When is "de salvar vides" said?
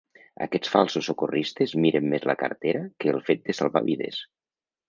3.51-4.27